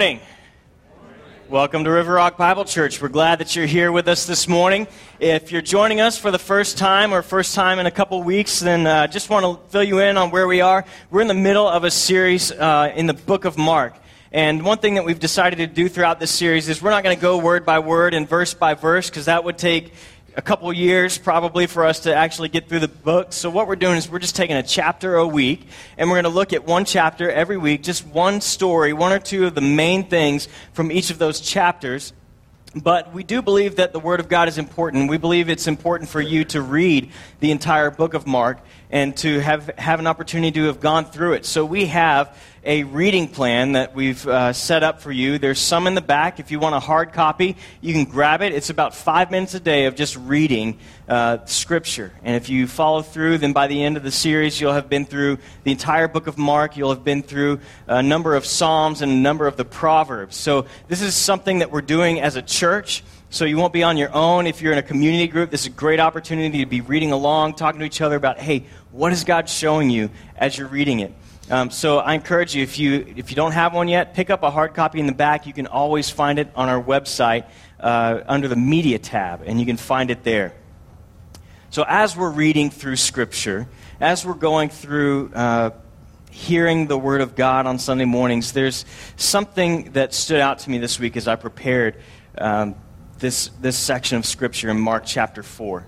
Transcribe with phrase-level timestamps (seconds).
[0.00, 0.20] Morning.
[1.50, 3.02] Welcome to River Rock Bible Church.
[3.02, 4.88] We're glad that you're here with us this morning.
[5.18, 8.60] If you're joining us for the first time or first time in a couple weeks,
[8.60, 10.86] then uh, just want to fill you in on where we are.
[11.10, 13.94] We're in the middle of a series uh, in the book of Mark.
[14.32, 17.14] And one thing that we've decided to do throughout this series is we're not going
[17.14, 19.92] to go word by word and verse by verse because that would take
[20.36, 23.32] a couple years probably for us to actually get through the book.
[23.32, 25.66] So what we're doing is we're just taking a chapter a week
[25.98, 29.18] and we're going to look at one chapter every week, just one story, one or
[29.18, 32.12] two of the main things from each of those chapters.
[32.74, 35.10] But we do believe that the Word of God is important.
[35.10, 39.40] We believe it's important for you to read the entire book of Mark and to
[39.40, 41.44] have, have an opportunity to have gone through it.
[41.46, 45.38] So we have a reading plan that we've uh, set up for you.
[45.38, 46.40] There's some in the back.
[46.40, 48.52] If you want a hard copy, you can grab it.
[48.52, 52.12] It's about five minutes a day of just reading uh, Scripture.
[52.22, 55.06] And if you follow through, then by the end of the series, you'll have been
[55.06, 56.76] through the entire book of Mark.
[56.76, 60.36] You'll have been through a number of Psalms and a number of the Proverbs.
[60.36, 63.02] So this is something that we're doing as a church.
[63.30, 64.46] So you won't be on your own.
[64.46, 67.54] If you're in a community group, this is a great opportunity to be reading along,
[67.54, 71.14] talking to each other about, hey, what is God showing you as you're reading it?
[71.50, 74.44] Um, so I encourage you if, you, if you don't have one yet, pick up
[74.44, 75.48] a hard copy in the back.
[75.48, 77.44] You can always find it on our website
[77.80, 80.54] uh, under the Media tab, and you can find it there.
[81.70, 83.66] So as we're reading through Scripture,
[84.00, 85.70] as we're going through uh,
[86.30, 88.84] hearing the Word of God on Sunday mornings, there's
[89.16, 91.96] something that stood out to me this week as I prepared
[92.38, 92.76] um,
[93.18, 95.84] this, this section of Scripture in Mark chapter 4.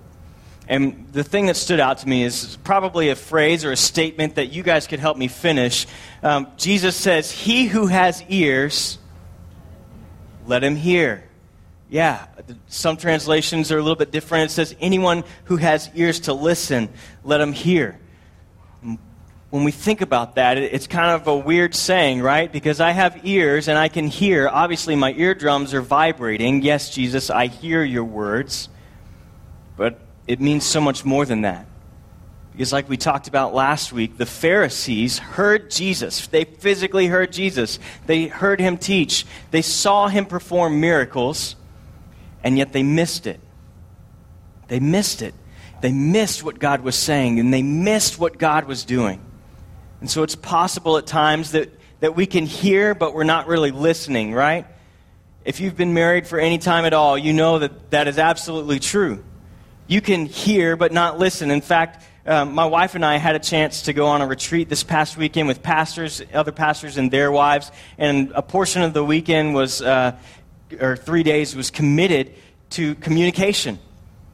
[0.73, 4.37] And the thing that stood out to me is probably a phrase or a statement
[4.37, 5.87] that you guys could help me finish.
[6.23, 8.97] Um, Jesus says, He who has ears,
[10.47, 11.29] let him hear.
[11.91, 12.25] Yeah,
[12.69, 14.51] some translations are a little bit different.
[14.51, 16.89] It says, Anyone who has ears to listen,
[17.23, 18.01] let him hear.
[19.51, 22.51] When we think about that, it's kind of a weird saying, right?
[22.51, 24.49] Because I have ears and I can hear.
[24.49, 26.63] Obviously, my eardrums are vibrating.
[26.63, 28.71] Yes, Jesus, I hear your words.
[29.77, 31.67] But it means so much more than that.
[32.53, 36.27] Because, like we talked about last week, the Pharisees heard Jesus.
[36.27, 37.79] They physically heard Jesus.
[38.07, 39.25] They heard him teach.
[39.51, 41.57] They saw him perform miracles,
[42.45, 43.41] and yet they missed it.
[44.69, 45.35] They missed it.
[45.81, 49.21] They missed what God was saying, and they missed what God was doing.
[50.01, 53.71] And so it's possible at times that, that we can hear, but we're not really
[53.71, 54.67] listening, right?
[55.45, 58.79] If you've been married for any time at all, you know that that is absolutely
[58.79, 59.25] true
[59.93, 61.51] you can hear but not listen.
[61.51, 64.69] In fact, um, my wife and I had a chance to go on a retreat
[64.71, 67.71] this past weekend with pastors, other pastors, and their wives.
[67.99, 70.17] And a portion of the weekend was, uh,
[70.81, 72.33] or three days, was committed
[72.71, 73.79] to communication.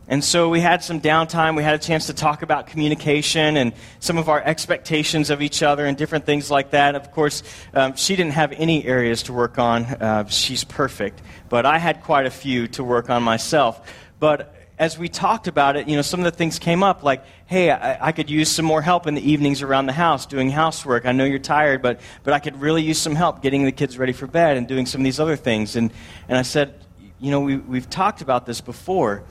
[0.06, 1.56] And so we had some downtime.
[1.56, 5.62] We had a chance to talk about communication and some of our expectations of each
[5.62, 6.94] other and different things like that.
[6.94, 7.42] Of course,
[7.74, 9.84] um, she didn't have any areas to work on.
[9.84, 11.20] Uh, she's perfect.
[11.48, 13.80] But I had quite a few to work on myself.
[14.20, 17.24] But as we talked about it, you know, some of the things came up like,
[17.46, 20.50] hey, I, I, could use some more help in the evenings around the house doing
[20.50, 21.04] housework.
[21.04, 23.98] I know you're tired, but, but I could really use some help getting the kids
[23.98, 25.74] ready for bed and doing some of these other things.
[25.74, 25.92] And,
[26.28, 26.74] and I said,
[27.18, 29.24] you know, we, we've talked about this before.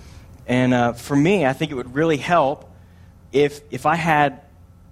[0.47, 2.69] And uh, for me, I think it would really help
[3.31, 4.41] if, if I had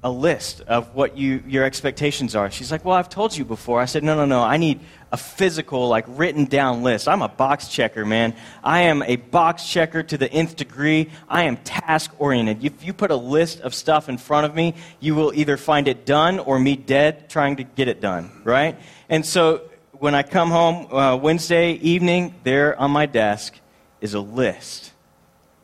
[0.05, 2.51] a list of what you, your expectations are.
[2.51, 3.81] She's like, Well, I've told you before.
[3.81, 4.43] I said, No, no, no.
[4.43, 4.79] I need
[5.11, 7.07] a physical, like written down list.
[7.07, 8.35] I'm a box checker, man.
[8.63, 11.09] I am a box checker to the nth degree.
[11.27, 12.63] I am task oriented.
[12.63, 15.87] If you put a list of stuff in front of me, you will either find
[15.87, 18.77] it done or me dead trying to get it done, right?
[19.09, 19.63] And so
[19.93, 23.55] when I come home uh, Wednesday evening, there on my desk
[24.01, 24.93] is a list,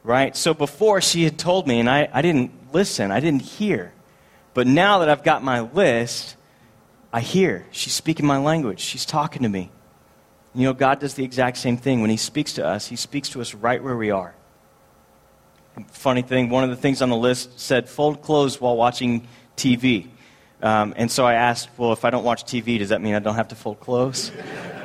[0.03, 0.35] right?
[0.35, 3.93] So before she had told me, and I, I didn't listen, I didn't hear.
[4.53, 6.35] But now that I've got my list,
[7.13, 7.65] I hear.
[7.71, 8.79] She's speaking my language.
[8.79, 9.71] She's talking to me.
[10.53, 12.01] You know, God does the exact same thing.
[12.01, 14.35] When He speaks to us, He speaks to us right where we are.
[15.87, 20.09] Funny thing, one of the things on the list said fold clothes while watching TV.
[20.61, 23.19] Um, and so I asked, well, if I don't watch TV, does that mean I
[23.19, 24.31] don't have to fold clothes?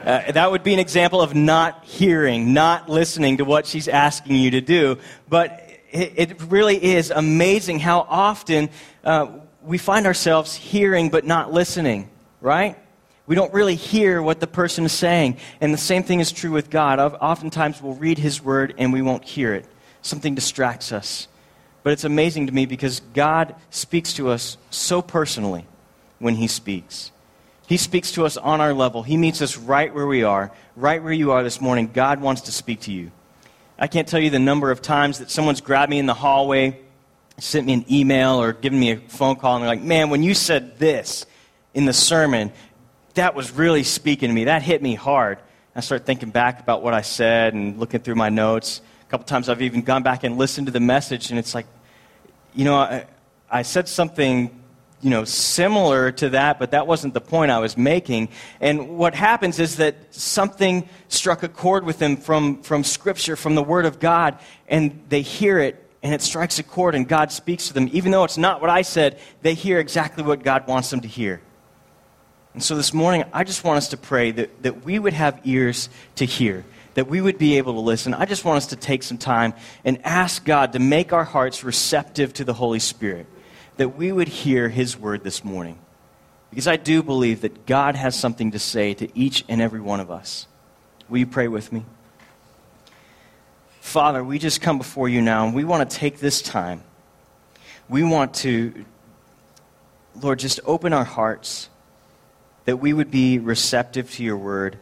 [0.06, 4.36] Uh, that would be an example of not hearing, not listening to what she's asking
[4.36, 4.96] you to do.
[5.28, 8.70] But it, it really is amazing how often
[9.02, 9.26] uh,
[9.66, 12.08] we find ourselves hearing but not listening,
[12.40, 12.78] right?
[13.26, 15.38] We don't really hear what the person is saying.
[15.60, 17.00] And the same thing is true with God.
[17.00, 19.66] Oftentimes we'll read His word and we won't hear it.
[20.02, 21.26] Something distracts us.
[21.82, 25.66] But it's amazing to me because God speaks to us so personally
[26.20, 27.10] when He speaks.
[27.66, 29.02] He speaks to us on our level.
[29.02, 31.90] He meets us right where we are, right where you are this morning.
[31.92, 33.10] God wants to speak to you.
[33.76, 36.80] I can't tell you the number of times that someone's grabbed me in the hallway
[37.38, 40.22] sent me an email or given me a phone call and they're like, man, when
[40.22, 41.26] you said this
[41.74, 42.52] in the sermon,
[43.14, 44.44] that was really speaking to me.
[44.44, 45.38] That hit me hard.
[45.74, 48.80] I start thinking back about what I said and looking through my notes.
[49.06, 51.66] A couple times I've even gone back and listened to the message, and it's like,
[52.54, 53.06] you know, I,
[53.50, 54.62] I said something,
[55.02, 58.30] you know, similar to that, but that wasn't the point I was making.
[58.58, 63.54] And what happens is that something struck a chord with them from, from Scripture, from
[63.54, 64.38] the Word of God,
[64.68, 67.88] and they hear it, and it strikes a chord, and God speaks to them.
[67.92, 71.08] Even though it's not what I said, they hear exactly what God wants them to
[71.08, 71.40] hear.
[72.54, 75.40] And so this morning, I just want us to pray that, that we would have
[75.44, 76.64] ears to hear,
[76.94, 78.14] that we would be able to listen.
[78.14, 79.52] I just want us to take some time
[79.84, 83.26] and ask God to make our hearts receptive to the Holy Spirit,
[83.76, 85.78] that we would hear His word this morning.
[86.50, 90.00] Because I do believe that God has something to say to each and every one
[90.00, 90.46] of us.
[91.08, 91.84] Will you pray with me?
[93.86, 96.82] Father, we just come before you now, and we want to take this time.
[97.88, 98.84] We want to,
[100.20, 101.70] Lord, just open our hearts
[102.64, 104.76] that we would be receptive to your word.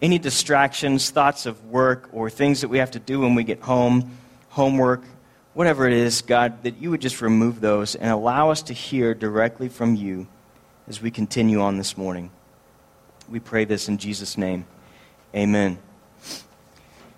[0.00, 3.60] Any distractions, thoughts of work, or things that we have to do when we get
[3.60, 4.16] home,
[4.48, 5.02] homework,
[5.52, 9.12] whatever it is, God, that you would just remove those and allow us to hear
[9.12, 10.26] directly from you
[10.88, 12.30] as we continue on this morning.
[13.28, 14.64] We pray this in Jesus' name.
[15.34, 15.78] Amen.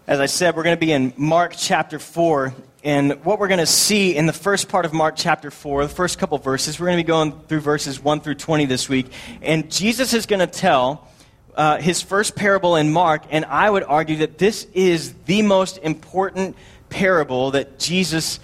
[0.09, 2.55] As I said, we're going to be in Mark chapter 4.
[2.85, 5.89] And what we're going to see in the first part of Mark chapter 4, the
[5.93, 9.11] first couple verses, we're going to be going through verses 1 through 20 this week.
[9.43, 11.09] And Jesus is going to tell
[11.57, 13.25] uh, his first parable in Mark.
[13.31, 16.55] And I would argue that this is the most important
[16.89, 18.39] parable that Jesus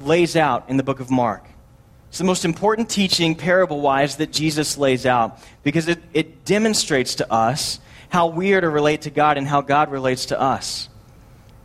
[0.00, 1.44] lays out in the book of Mark.
[2.10, 7.16] It's the most important teaching, parable wise, that Jesus lays out because it, it demonstrates
[7.16, 10.88] to us how we are to relate to God and how God relates to us.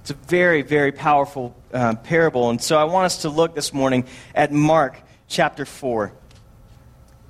[0.04, 2.50] It's a very, very powerful uh, parable.
[2.50, 4.04] And so I want us to look this morning
[4.36, 4.98] at Mark
[5.30, 6.12] chapter 4,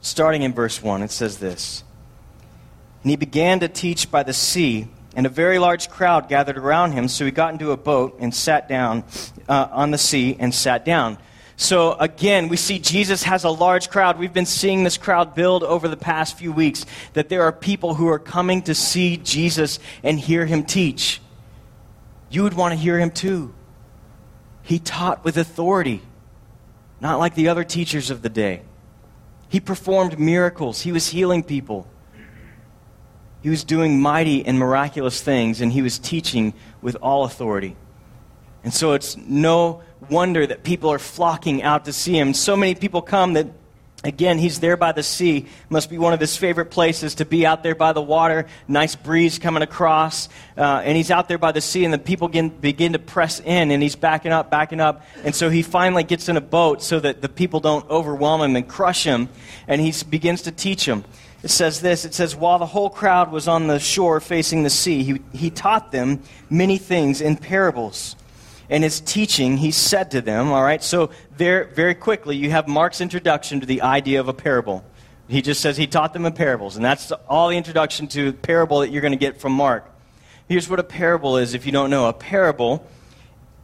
[0.01, 1.03] starting in verse 1.
[1.03, 1.83] It says this
[3.03, 6.93] And he began to teach by the sea, and a very large crowd gathered around
[6.93, 7.09] him.
[7.09, 9.03] So he got into a boat and sat down
[9.47, 11.19] uh, on the sea and sat down.
[11.55, 14.17] So again, we see Jesus has a large crowd.
[14.17, 17.93] We've been seeing this crowd build over the past few weeks, that there are people
[17.93, 21.19] who are coming to see Jesus and hear him teach
[22.33, 23.53] you would want to hear him too.
[24.63, 26.01] He taught with authority,
[26.99, 28.63] not like the other teachers of the day.
[29.49, 31.87] He performed miracles, he was healing people.
[33.41, 37.75] He was doing mighty and miraculous things, and he was teaching with all authority.
[38.63, 42.33] And so it's no wonder that people are flocking out to see him.
[42.33, 43.47] So many people come that
[44.05, 45.45] Again, he's there by the sea.
[45.69, 48.47] Must be one of his favorite places to be out there by the water.
[48.67, 50.27] Nice breeze coming across.
[50.57, 53.39] Uh, and he's out there by the sea, and the people begin, begin to press
[53.39, 55.05] in, and he's backing up, backing up.
[55.23, 58.55] And so he finally gets in a boat so that the people don't overwhelm him
[58.57, 59.29] and crush him.
[59.69, 61.05] And he begins to teach them.
[61.41, 64.69] It says this it says, While the whole crowd was on the shore facing the
[64.69, 68.17] sea, he, he taught them many things in parables
[68.69, 72.67] in his teaching, he said to them, all right, so there, very quickly, you have
[72.67, 74.83] Mark's introduction to the idea of a parable.
[75.27, 78.37] He just says he taught them in parables, and that's all the introduction to the
[78.37, 79.89] parable that you're going to get from Mark.
[80.47, 82.07] Here's what a parable is if you don't know.
[82.07, 82.85] A parable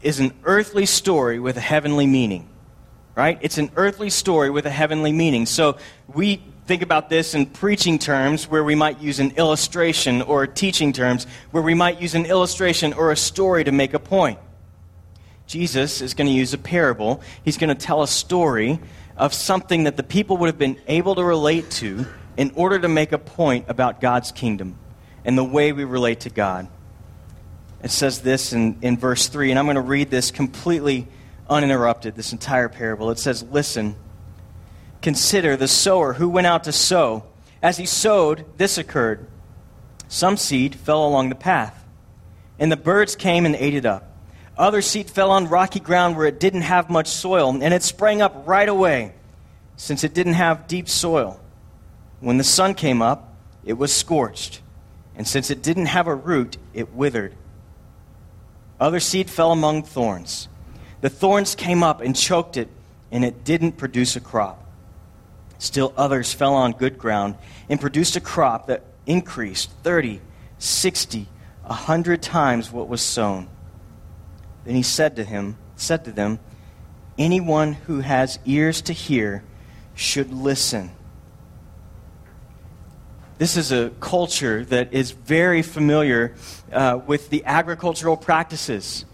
[0.02, 2.48] is an earthly story with a heavenly meaning,
[3.16, 3.38] right?
[3.42, 5.46] It's an earthly story with a heavenly meaning.
[5.46, 5.78] So
[6.08, 10.94] we think about this in preaching terms where we might use an illustration or teaching
[10.94, 14.40] terms where we might use an illustration or a story to make a point.
[15.50, 17.22] Jesus is going to use a parable.
[17.44, 18.80] He's going to tell a story
[19.18, 22.06] of something that the people would have been able to relate to
[22.38, 24.78] in order to make a point about God's kingdom
[25.26, 26.68] and the way we relate to God.
[27.84, 31.08] It says this in, in verse 3, and I'm going to read this completely
[31.50, 33.10] uninterrupted, this entire parable.
[33.10, 33.96] It says, Listen,
[35.02, 37.24] consider the sower who went out to sow.
[37.60, 39.26] As he sowed, this occurred.
[40.08, 41.84] Some seed fell along the path,
[42.60, 44.09] and the birds came and ate it up.
[44.60, 48.22] Other seed fell on rocky ground where it didn't have much soil, and it sprang
[48.22, 49.14] up right away,
[49.78, 51.40] since it didn't have deep soil.
[52.20, 54.62] When the sun came up, it was scorched,
[55.16, 57.36] and since it didn't have a root, it withered.
[58.82, 60.50] Other seed fell among thorns.
[61.00, 62.68] The thorns came up and choked it,
[63.12, 64.62] and it didn't produce a crop.
[65.58, 67.36] Still others fell on good ground
[67.70, 70.20] and produced a crop that increased 30,
[70.58, 71.28] 60,
[71.64, 73.48] a 100 times what was sown.
[74.66, 76.40] Then he said to him, said to them,
[77.18, 79.44] Anyone who has ears to hear
[79.94, 80.92] should listen.
[83.38, 86.36] This is a culture that is very familiar
[86.72, 89.06] uh, with the agricultural practices.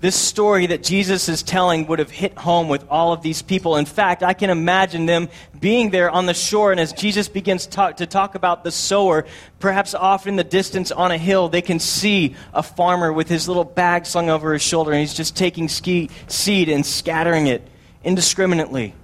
[0.00, 3.76] This story that Jesus is telling would have hit home with all of these people.
[3.76, 5.28] In fact, I can imagine them
[5.58, 9.26] being there on the shore, and as Jesus begins talk, to talk about the sower,
[9.58, 13.48] perhaps off in the distance on a hill, they can see a farmer with his
[13.48, 17.66] little bag slung over his shoulder, and he's just taking ski, seed and scattering it
[18.04, 18.94] indiscriminately.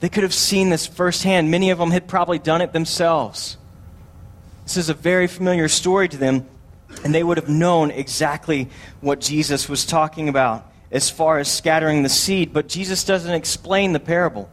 [0.00, 1.50] They could have seen this firsthand.
[1.50, 3.58] Many of them had probably done it themselves.
[4.64, 6.48] This is a very familiar story to them.
[7.04, 8.68] And they would have known exactly
[9.00, 12.52] what Jesus was talking about as far as scattering the seed.
[12.52, 14.48] But Jesus doesn't explain the parable.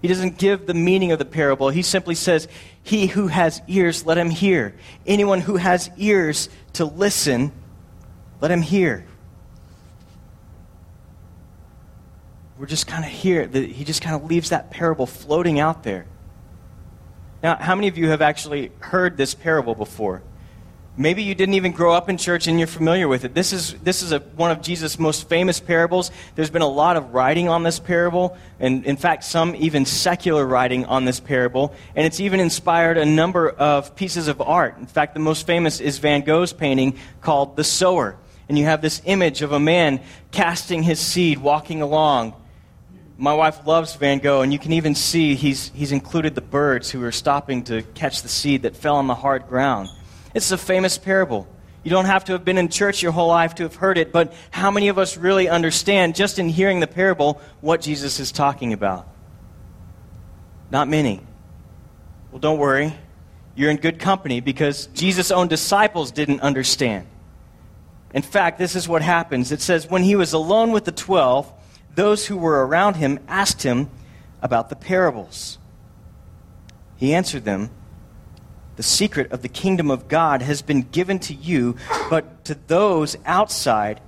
[0.00, 1.68] He doesn't give the meaning of the parable.
[1.70, 2.48] He simply says,
[2.82, 4.74] He who has ears, let him hear.
[5.06, 7.52] Anyone who has ears to listen,
[8.40, 9.04] let him hear.
[12.58, 13.46] We're just kind of here.
[13.46, 16.06] He just kind of leaves that parable floating out there.
[17.42, 20.22] Now, how many of you have actually heard this parable before?
[20.98, 23.34] Maybe you didn't even grow up in church and you're familiar with it.
[23.34, 26.10] This is, this is a, one of Jesus' most famous parables.
[26.34, 30.46] There's been a lot of writing on this parable, and in fact, some even secular
[30.46, 31.74] writing on this parable.
[31.94, 34.78] And it's even inspired a number of pieces of art.
[34.78, 38.16] In fact, the most famous is Van Gogh's painting called The Sower.
[38.48, 40.00] And you have this image of a man
[40.30, 42.32] casting his seed, walking along.
[43.18, 46.90] My wife loves Van Gogh, and you can even see he's, he's included the birds
[46.90, 49.90] who are stopping to catch the seed that fell on the hard ground.
[50.36, 51.48] It's a famous parable.
[51.82, 54.12] You don't have to have been in church your whole life to have heard it,
[54.12, 58.32] but how many of us really understand, just in hearing the parable, what Jesus is
[58.32, 59.08] talking about?
[60.70, 61.22] Not many.
[62.30, 62.94] Well, don't worry.
[63.54, 67.06] You're in good company because Jesus' own disciples didn't understand.
[68.12, 69.52] In fact, this is what happens.
[69.52, 71.50] It says, When he was alone with the twelve,
[71.94, 73.88] those who were around him asked him
[74.42, 75.56] about the parables.
[76.98, 77.70] He answered them,
[78.76, 81.76] the secret of the kingdom of God has been given to you,
[82.10, 84.00] but to those outside,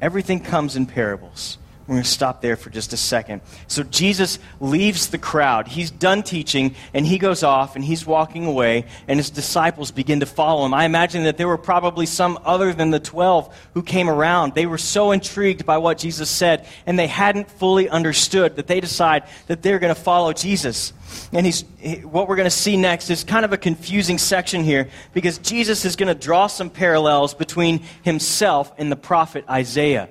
[0.00, 1.58] everything comes in parables.
[1.86, 3.42] We're going to stop there for just a second.
[3.68, 5.68] So Jesus leaves the crowd.
[5.68, 10.18] He's done teaching, and he goes off, and he's walking away, and his disciples begin
[10.18, 10.74] to follow him.
[10.74, 14.54] I imagine that there were probably some other than the 12 who came around.
[14.54, 18.80] They were so intrigued by what Jesus said, and they hadn't fully understood that they
[18.80, 20.92] decide that they're going to follow Jesus.
[21.32, 24.64] And he's, he, what we're going to see next is kind of a confusing section
[24.64, 30.08] here because Jesus is going to draw some parallels between himself and the prophet Isaiah.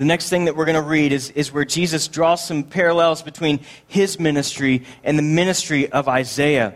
[0.00, 3.20] The next thing that we're going to read is, is where Jesus draws some parallels
[3.20, 6.74] between his ministry and the ministry of Isaiah.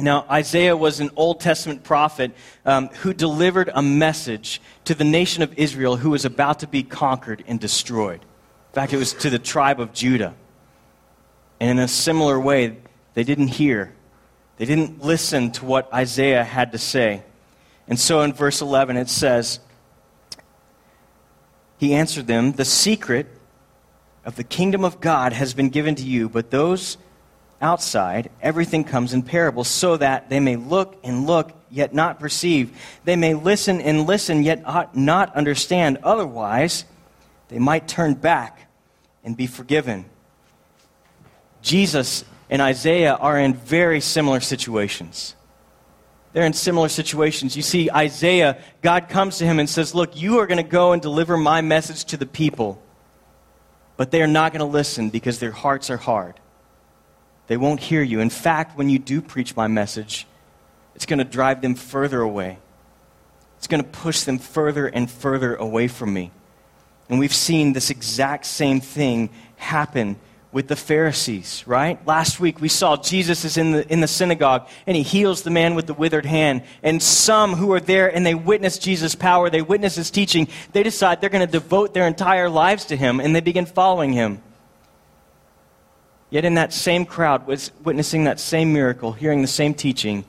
[0.00, 2.32] Now, Isaiah was an Old Testament prophet
[2.66, 6.82] um, who delivered a message to the nation of Israel who was about to be
[6.82, 8.22] conquered and destroyed.
[8.22, 10.34] In fact, it was to the tribe of Judah.
[11.60, 12.78] And in a similar way,
[13.14, 13.94] they didn't hear,
[14.56, 17.22] they didn't listen to what Isaiah had to say.
[17.86, 19.60] And so in verse 11, it says,
[21.78, 23.26] He answered them, The secret
[24.24, 26.98] of the kingdom of God has been given to you, but those
[27.60, 32.76] outside, everything comes in parables, so that they may look and look, yet not perceive.
[33.04, 34.62] They may listen and listen, yet
[34.94, 35.98] not understand.
[36.02, 36.84] Otherwise,
[37.48, 38.68] they might turn back
[39.24, 40.04] and be forgiven.
[41.62, 45.34] Jesus and Isaiah are in very similar situations.
[46.32, 47.56] They're in similar situations.
[47.56, 50.92] You see, Isaiah, God comes to him and says, Look, you are going to go
[50.92, 52.82] and deliver my message to the people,
[53.96, 56.38] but they are not going to listen because their hearts are hard.
[57.46, 58.20] They won't hear you.
[58.20, 60.26] In fact, when you do preach my message,
[60.94, 62.58] it's going to drive them further away.
[63.56, 66.30] It's going to push them further and further away from me.
[67.08, 70.16] And we've seen this exact same thing happen
[70.50, 72.04] with the Pharisees, right?
[72.06, 75.50] Last week we saw Jesus is in the, in the synagogue and he heals the
[75.50, 76.62] man with the withered hand.
[76.82, 80.82] And some who are there and they witness Jesus' power, they witness his teaching, they
[80.82, 84.42] decide they're going to devote their entire lives to him and they begin following him.
[86.30, 90.24] Yet in that same crowd, was witnessing that same miracle, hearing the same teaching,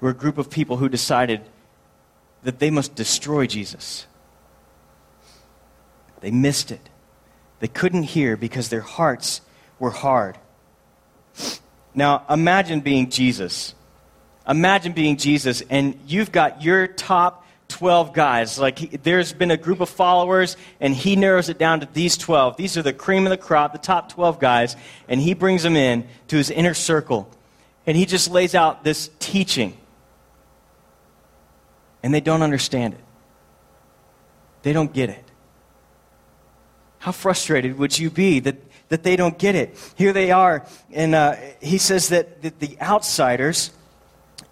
[0.00, 1.42] were a group of people who decided
[2.42, 4.06] that they must destroy Jesus.
[6.20, 6.89] They missed it.
[7.60, 9.42] They couldn't hear because their hearts
[9.78, 10.38] were hard.
[11.94, 13.74] Now, imagine being Jesus.
[14.48, 18.58] Imagine being Jesus, and you've got your top 12 guys.
[18.58, 22.16] Like, he, there's been a group of followers, and he narrows it down to these
[22.16, 22.56] 12.
[22.56, 24.76] These are the cream of the crop, the top 12 guys,
[25.08, 27.30] and he brings them in to his inner circle.
[27.86, 29.76] And he just lays out this teaching.
[32.02, 33.00] And they don't understand it,
[34.62, 35.29] they don't get it.
[37.00, 38.56] How frustrated would you be that,
[38.88, 39.76] that they don't get it?
[39.96, 43.70] Here they are, and uh, he says that, that the outsiders,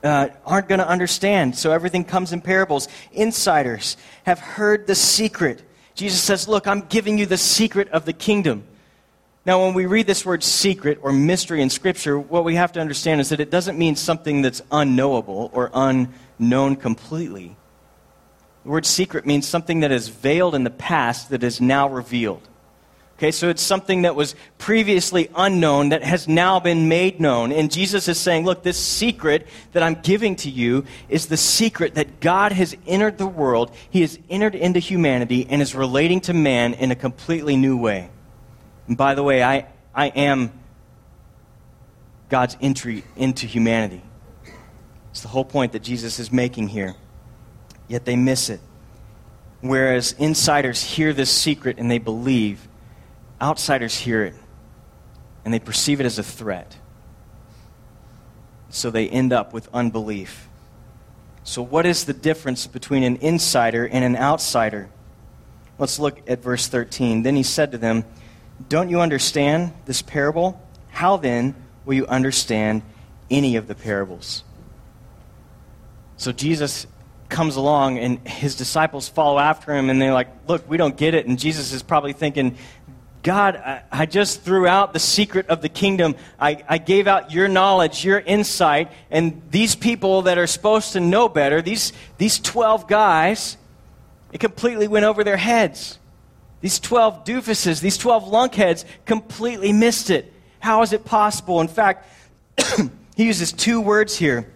[0.03, 1.57] uh, aren't going to understand.
[1.57, 2.89] So everything comes in parables.
[3.13, 5.63] Insiders have heard the secret.
[5.95, 8.65] Jesus says, Look, I'm giving you the secret of the kingdom.
[9.45, 12.81] Now, when we read this word secret or mystery in Scripture, what we have to
[12.81, 17.57] understand is that it doesn't mean something that's unknowable or unknown completely.
[18.65, 22.49] The word secret means something that is veiled in the past that is now revealed.
[23.19, 27.51] Okay, so it's something that was previously unknown that has now been made known.
[27.51, 31.97] And Jesus is saying, look, this secret that I'm giving to you is the secret
[31.97, 33.73] that God has entered the world.
[33.91, 38.09] He has entered into humanity and is relating to man in a completely new way.
[38.87, 40.53] And by the way, I, I am
[42.29, 44.03] God's entry into humanity.
[45.11, 46.95] It's the whole point that Jesus is making here.
[47.89, 48.61] Yet they miss it.
[49.61, 52.69] Whereas insiders hear this secret and they believe,
[53.41, 54.35] Outsiders hear it
[55.45, 56.77] and they perceive it as a threat.
[58.71, 60.49] So they end up with unbelief.
[61.43, 64.91] So, what is the difference between an insider and an outsider?
[65.79, 67.23] Let's look at verse 13.
[67.23, 68.05] Then he said to them,
[68.69, 70.61] Don't you understand this parable?
[70.91, 71.55] How then
[71.87, 72.83] will you understand
[73.31, 74.45] any of the parables?
[76.19, 76.87] So, Jesus
[77.29, 81.15] comes along and his disciples follow after him and they're like, Look, we don't get
[81.15, 81.27] it.
[81.27, 82.57] And Jesus is probably thinking,
[83.23, 86.15] God, I, I, just threw out the secret of the kingdom.
[86.39, 91.01] I, I gave out your knowledge, your insight, and these people that are supposed to
[91.01, 93.57] know better, these, these 12 guys,
[94.33, 95.99] it completely went over their heads.
[96.61, 100.33] These 12 doofuses, these 12 lunkheads completely missed it.
[100.61, 101.61] How is it possible?
[101.61, 102.07] In fact,
[103.17, 104.49] he uses two words here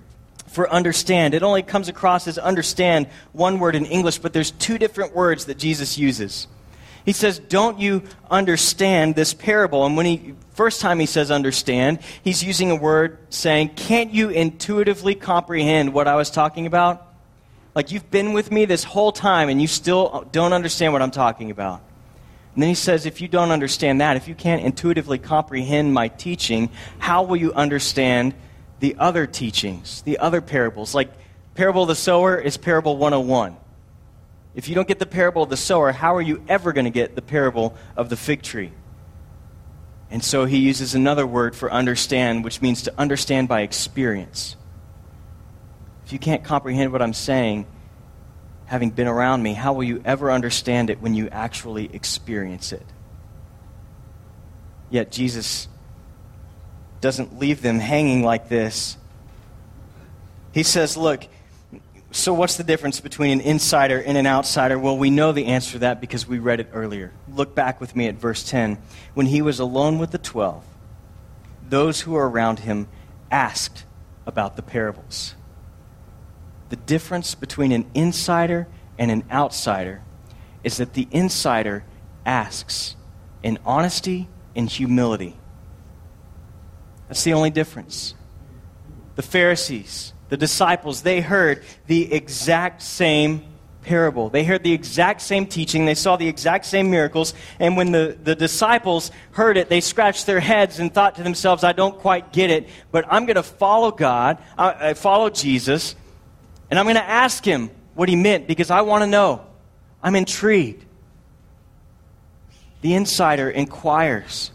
[0.52, 1.34] for understand.
[1.34, 5.46] It only comes across as understand, one word in English, but there's two different words
[5.46, 6.46] that Jesus uses.
[7.04, 9.84] He says, Don't you understand this parable?
[9.86, 14.28] And when he, first time he says understand, he's using a word saying, Can't you
[14.28, 17.08] intuitively comprehend what I was talking about?
[17.74, 21.10] Like you've been with me this whole time and you still don't understand what I'm
[21.10, 21.82] talking about.
[22.54, 26.08] And then he says, If you don't understand that, if you can't intuitively comprehend my
[26.08, 28.34] teaching, how will you understand
[28.82, 30.92] the other teachings, the other parables?
[30.92, 31.12] Like,
[31.54, 33.56] parable of the sower is parable 101.
[34.56, 36.90] If you don't get the parable of the sower, how are you ever going to
[36.90, 38.72] get the parable of the fig tree?
[40.10, 44.56] And so he uses another word for understand, which means to understand by experience.
[46.04, 47.66] If you can't comprehend what I'm saying,
[48.66, 52.86] having been around me, how will you ever understand it when you actually experience it?
[54.90, 55.68] Yet Jesus
[57.02, 58.96] doesn't leave them hanging like this.
[60.52, 61.26] He says, Look,
[62.14, 64.78] so, what's the difference between an insider and an outsider?
[64.78, 67.10] Well, we know the answer to that because we read it earlier.
[67.26, 68.76] Look back with me at verse 10.
[69.14, 70.62] When he was alone with the twelve,
[71.66, 72.86] those who were around him
[73.30, 73.86] asked
[74.26, 75.34] about the parables.
[76.68, 80.02] The difference between an insider and an outsider
[80.62, 81.82] is that the insider
[82.26, 82.94] asks
[83.42, 85.36] in honesty and humility.
[87.12, 88.14] That's the only difference.
[89.16, 93.44] The Pharisees, the disciples, they heard the exact same
[93.82, 94.30] parable.
[94.30, 95.84] They heard the exact same teaching.
[95.84, 97.34] They saw the exact same miracles.
[97.58, 101.64] And when the, the disciples heard it, they scratched their heads and thought to themselves,
[101.64, 105.94] I don't quite get it, but I'm going to follow God, I, I follow Jesus,
[106.70, 109.44] and I'm going to ask him what he meant because I want to know.
[110.02, 110.86] I'm intrigued.
[112.80, 114.50] The insider inquires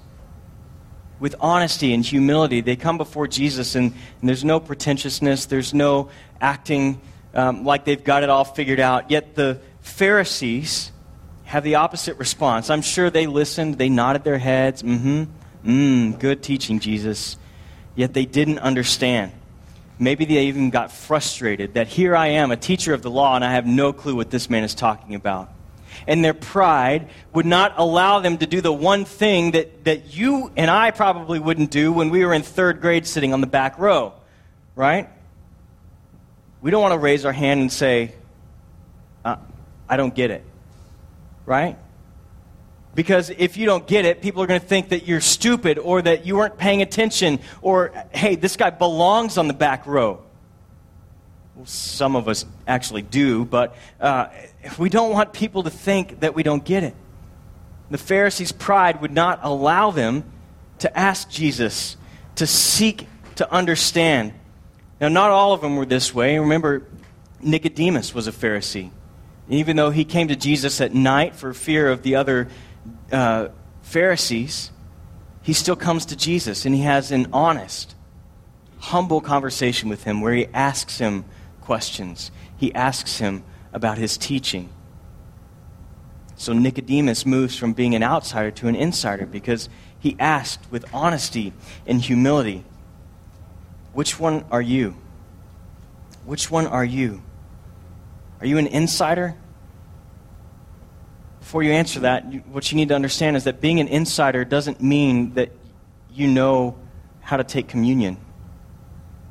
[1.19, 2.61] with honesty and humility.
[2.61, 7.01] They come before Jesus, and, and there's no pretentiousness, there's no acting
[7.33, 9.11] um, like they've got it all figured out.
[9.11, 10.91] Yet the Pharisees
[11.45, 12.69] have the opposite response.
[12.69, 15.23] I'm sure they listened, they nodded their heads, mm hmm,
[15.65, 17.37] mm, good teaching, Jesus.
[17.95, 19.31] Yet they didn't understand.
[19.99, 23.43] Maybe they even got frustrated that here I am, a teacher of the law, and
[23.43, 25.49] I have no clue what this man is talking about
[26.07, 30.51] and their pride would not allow them to do the one thing that, that you
[30.55, 33.77] and I probably wouldn't do when we were in third grade sitting on the back
[33.79, 34.13] row,
[34.75, 35.09] right?
[36.61, 38.13] We don't want to raise our hand and say,
[39.23, 39.37] uh,
[39.87, 40.43] I don't get it,
[41.45, 41.77] right?
[42.95, 46.01] Because if you don't get it, people are going to think that you're stupid or
[46.01, 50.23] that you weren't paying attention or, hey, this guy belongs on the back row.
[51.65, 54.27] Some of us actually do, but uh,
[54.77, 56.95] we don't want people to think that we don't get it.
[57.89, 60.23] The Pharisees' pride would not allow them
[60.79, 61.97] to ask Jesus,
[62.35, 64.33] to seek to understand.
[64.99, 66.37] Now, not all of them were this way.
[66.37, 66.83] Remember,
[67.41, 68.91] Nicodemus was a Pharisee.
[69.49, 72.49] Even though he came to Jesus at night for fear of the other
[73.11, 73.47] uh,
[73.81, 74.71] Pharisees,
[75.41, 77.95] he still comes to Jesus and he has an honest,
[78.79, 81.23] humble conversation with him where he asks him
[81.67, 82.31] questions.
[82.55, 84.69] He asks him about his teaching.
[86.37, 89.67] So Nicodemus moves from being an outsider to an insider because
[89.99, 91.51] he asked with honesty
[91.85, 92.63] and humility,
[93.91, 94.95] Which one are you?
[96.25, 97.21] Which one are you?
[98.39, 99.35] Are you an insider?
[101.41, 104.81] Before you answer that, what you need to understand is that being an insider doesn't
[104.81, 105.51] mean that
[106.13, 106.77] you know
[107.19, 108.17] how to take communion.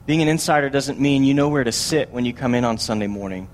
[0.07, 2.79] Being an insider doesn't mean you know where to sit when you come in on
[2.79, 3.49] Sunday morning.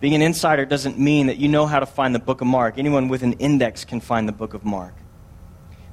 [0.00, 2.76] Being an insider doesn't mean that you know how to find the book of Mark.
[2.76, 4.94] Anyone with an index can find the book of Mark.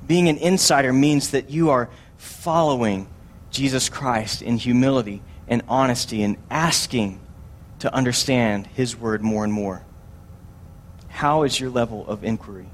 [0.08, 3.08] Being an insider means that you are following
[3.52, 7.20] Jesus Christ in humility and honesty and asking
[7.80, 9.86] to understand his word more and more.
[11.08, 12.70] How is your level of inquiry?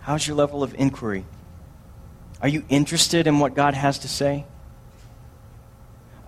[0.00, 1.26] How's your level of inquiry?
[2.42, 4.44] Are you interested in what God has to say?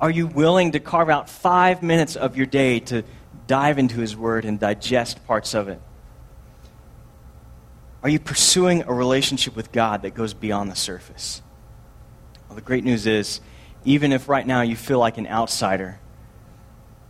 [0.00, 3.02] Are you willing to carve out five minutes of your day to
[3.48, 5.80] dive into His Word and digest parts of it?
[8.04, 11.42] Are you pursuing a relationship with God that goes beyond the surface?
[12.48, 13.40] Well, the great news is,
[13.84, 15.98] even if right now you feel like an outsider,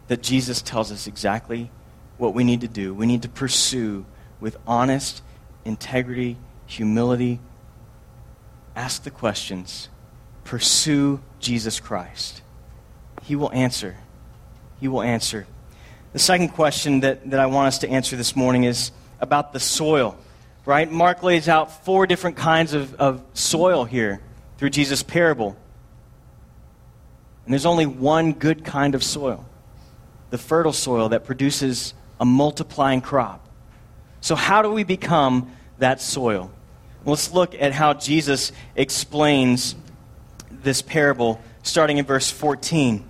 [0.08, 1.70] that Jesus tells us exactly
[2.16, 2.94] what we need to do.
[2.94, 4.06] We need to pursue
[4.40, 5.22] with honest
[5.64, 6.36] integrity,
[6.66, 7.40] humility,
[8.76, 9.88] ask the questions,
[10.44, 12.42] pursue Jesus Christ.
[13.22, 13.96] He will answer.
[14.80, 15.46] He will answer.
[16.12, 19.60] The second question that, that I want us to answer this morning is about the
[19.60, 20.16] soil,
[20.64, 20.90] right?
[20.90, 24.20] Mark lays out four different kinds of, of soil here
[24.58, 25.56] through Jesus' parable.
[27.44, 29.44] And there's only one good kind of soil
[30.30, 33.46] the fertile soil that produces a multiplying crop.
[34.20, 36.50] So, how do we become that soil?
[37.06, 39.74] Let's look at how Jesus explains
[40.50, 43.04] this parable starting in verse 14.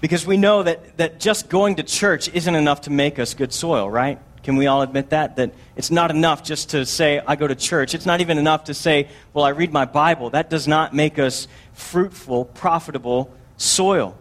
[0.00, 3.52] Because we know that, that just going to church isn't enough to make us good
[3.52, 4.18] soil, right?
[4.42, 5.36] Can we all admit that?
[5.36, 7.94] That it's not enough just to say, I go to church.
[7.94, 10.30] It's not even enough to say, well, I read my Bible.
[10.30, 14.16] That does not make us fruitful, profitable soil.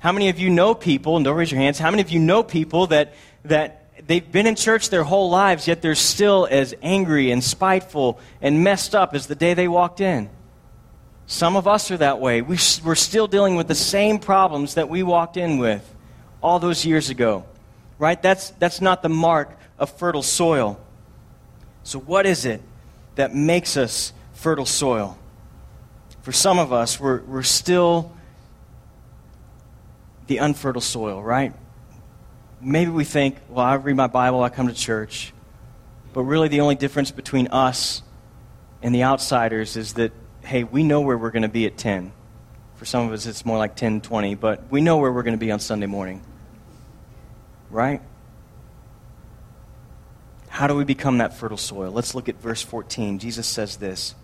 [0.00, 2.20] How many of you know people, and don't raise your hands, how many of you
[2.20, 3.77] know people that, that
[4.08, 8.64] they've been in church their whole lives, yet they're still as angry and spiteful and
[8.64, 10.28] messed up as the day they walked in?
[11.26, 12.42] Some of us are that way.
[12.42, 15.94] We, are still dealing with the same problems that we walked in with
[16.42, 17.44] all those years ago.
[17.98, 18.20] Right?
[18.20, 20.80] That's, that's not the mark of fertile soil.
[21.82, 22.62] So, what is it
[23.16, 25.18] that makes us fertile soil?
[26.22, 28.12] For some of us, we're, we're still
[30.28, 31.52] the unfertile soil, right?
[32.60, 35.32] Maybe we think, well, I read my Bible, I come to church.
[36.12, 38.02] But really, the only difference between us
[38.82, 40.12] and the outsiders is that
[40.48, 42.10] hey, we know where we're going to be at 10.
[42.76, 45.34] For some of us, it's more like 10, 20, but we know where we're going
[45.34, 46.22] to be on Sunday morning.
[47.70, 48.00] Right?
[50.48, 51.92] How do we become that fertile soil?
[51.92, 53.18] Let's look at verse 14.
[53.18, 54.14] Jesus says this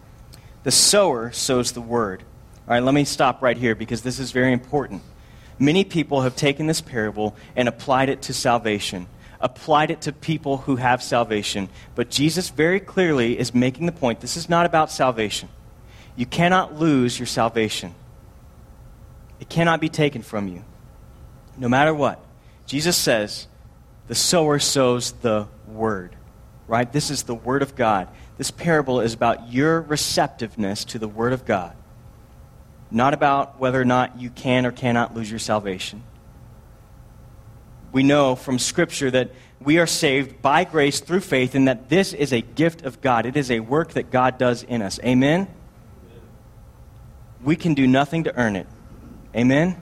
[0.63, 2.23] The sower sows the word.
[2.67, 5.03] All right, let me stop right here because this is very important.
[5.59, 9.07] Many people have taken this parable and applied it to salvation,
[9.41, 11.69] applied it to people who have salvation.
[11.95, 15.49] But Jesus very clearly is making the point this is not about salvation.
[16.17, 17.95] You cannot lose your salvation,
[19.41, 20.65] it cannot be taken from you,
[21.57, 22.21] no matter what.
[22.67, 23.47] Jesus says,
[24.07, 26.15] the sower sows the word,
[26.67, 26.91] right?
[26.91, 28.09] This is the word of God.
[28.37, 31.77] This parable is about your receptiveness to the word of God,
[32.95, 36.03] not about whether or not you can or cannot lose your salvation.
[37.93, 39.31] We know from Scripture that
[39.61, 43.27] we are saved by grace through faith and that this is a gift of God.
[43.27, 44.99] It is a work that God does in us.
[45.05, 45.49] Amen?
[47.45, 48.67] we can do nothing to earn it.
[49.37, 49.81] Amen?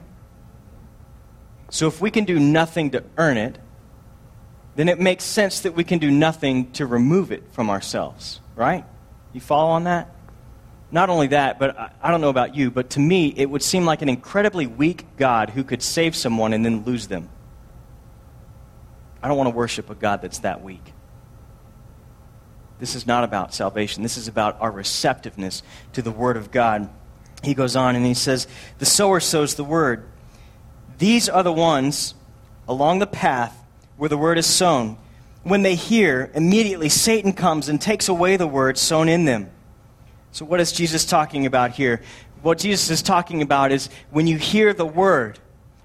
[1.70, 3.57] So if we can do nothing to earn it,
[4.75, 8.85] then it makes sense that we can do nothing to remove it from ourselves, right?
[9.33, 10.14] You follow on that?
[10.93, 13.85] Not only that, but I don't know about you, but to me, it would seem
[13.85, 17.29] like an incredibly weak God who could save someone and then lose them.
[19.23, 20.93] I don't want to worship a God that's that weak.
[22.79, 24.03] This is not about salvation.
[24.03, 25.63] This is about our receptiveness
[25.95, 26.91] to the Word of God
[27.43, 28.47] he goes on and he says,
[28.79, 30.05] The sower sows the word.
[30.99, 32.15] These are the ones
[32.69, 33.59] along the path
[33.97, 34.97] where the word is sown.
[35.43, 39.51] When they hear, immediately Satan comes and takes away the word sown in them.
[40.33, 42.01] So, what is Jesus talking about here?
[42.40, 45.38] What Jesus is talking about is when you hear the word,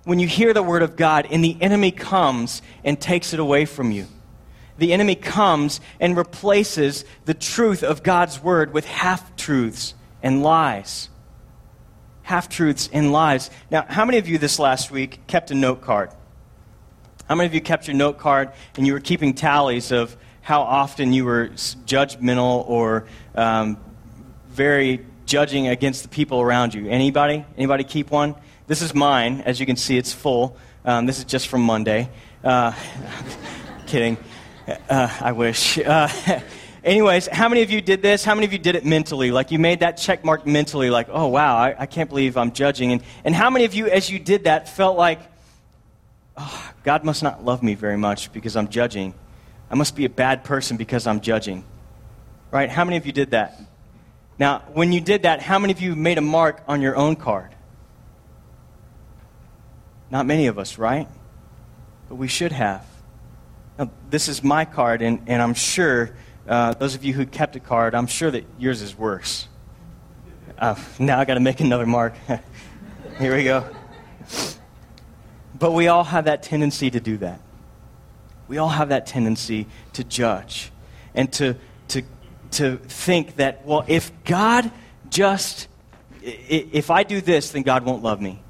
[0.06, 3.66] when you hear the word of God, and the enemy comes and takes it away
[3.66, 4.08] from you.
[4.78, 11.10] The enemy comes and replaces the truth of God's word with half truths and lies.
[12.24, 13.50] half truths and lies.
[13.72, 16.12] Now, how many of you this last week kept a note card?
[17.28, 20.62] How many of you kept your note card and you were keeping tallies of how
[20.62, 23.06] often you were judgmental or
[23.36, 23.78] um,
[24.58, 26.90] very judging against the people around you?
[26.90, 27.46] Anybody?
[27.56, 28.34] Anybody keep one?
[28.66, 29.42] This is mine.
[29.42, 30.58] As you can see, it's full.
[30.84, 32.10] Um, this is just from Monday.
[32.44, 32.74] Uh,
[33.86, 34.18] kidding.
[34.90, 35.78] Uh, I wish.
[35.78, 36.10] Uh,
[36.84, 38.26] anyways, how many of you did this?
[38.26, 39.30] How many of you did it mentally?
[39.30, 42.52] Like you made that check mark mentally, like, oh, wow, I, I can't believe I'm
[42.52, 42.92] judging.
[42.92, 45.20] And, and how many of you, as you did that, felt like,
[46.36, 49.14] oh, God must not love me very much because I'm judging?
[49.70, 51.64] I must be a bad person because I'm judging.
[52.50, 52.72] Right?
[52.72, 53.62] How many of you did that?
[54.40, 57.16] Now, when you did that, how many of you made a mark on your own
[57.16, 57.56] card?
[60.10, 61.08] Not many of us, right?
[62.08, 62.86] But we should have.
[63.78, 66.12] Now, this is my card, and, and I'm sure
[66.48, 69.48] uh, those of you who kept a card, I'm sure that yours is worse.
[70.58, 72.16] Uh, now I got to make another mark.
[73.20, 73.66] Here we go.
[75.58, 77.42] But we all have that tendency to do that.
[78.48, 80.72] We all have that tendency to judge
[81.14, 81.56] and to,
[81.90, 82.04] to,
[82.52, 84.72] to think that, well, if God
[85.10, 85.68] just,
[86.22, 88.42] if I do this, then God won't love me.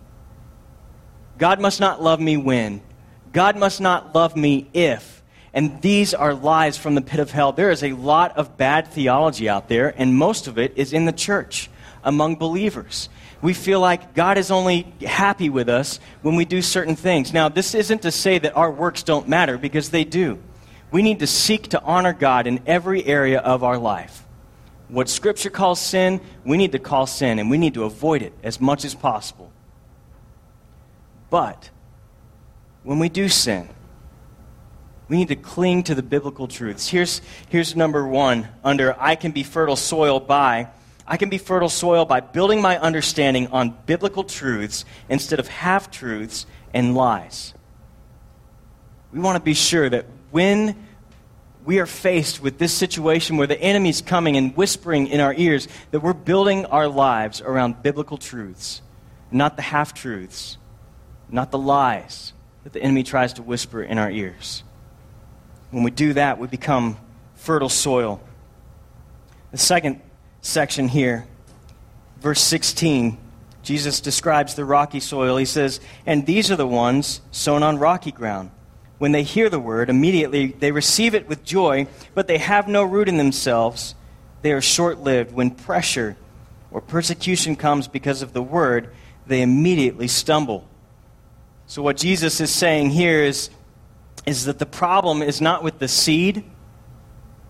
[1.38, 2.82] God must not love me when.
[3.32, 5.22] God must not love me if.
[5.54, 7.52] And these are lies from the pit of hell.
[7.52, 11.06] There is a lot of bad theology out there, and most of it is in
[11.06, 11.70] the church
[12.04, 13.10] among believers.
[13.42, 17.34] We feel like God is only happy with us when we do certain things.
[17.34, 20.40] Now, this isn't to say that our works don't matter, because they do.
[20.92, 24.24] We need to seek to honor God in every area of our life.
[24.88, 28.34] What Scripture calls sin, we need to call sin, and we need to avoid it
[28.42, 29.52] as much as possible.
[31.30, 31.70] But
[32.84, 33.68] when we do sin,
[35.10, 36.88] we need to cling to the biblical truths.
[36.88, 40.70] Here's, here's number one under I can be fertile soil by.
[41.06, 45.90] I can be fertile soil by building my understanding on biblical truths instead of half
[45.90, 47.54] truths and lies.
[49.14, 50.76] We want to be sure that when
[51.66, 55.34] we are faced with this situation where the enemy is coming and whispering in our
[55.34, 58.82] ears, that we're building our lives around biblical truths,
[59.32, 60.58] not the half truths
[61.30, 64.64] not the lies that the enemy tries to whisper in our ears.
[65.72, 66.98] When we do that, we become
[67.36, 68.22] fertile soil.
[69.52, 70.02] The second
[70.42, 71.28] section here,
[72.20, 73.18] verse 16,
[73.64, 75.38] Jesus describes the rocky soil.
[75.38, 78.52] He says, And these are the ones sown on rocky ground.
[78.98, 82.84] When they hear the word, immediately they receive it with joy, but they have no
[82.84, 83.94] root in themselves.
[84.42, 85.34] They are short lived.
[85.34, 86.18] When pressure
[86.72, 88.94] or persecution comes because of the word,
[89.28, 90.68] they immediately stumble.
[91.68, 93.50] So, what Jesus is saying here is,
[94.26, 96.44] is that the problem is not with the seed,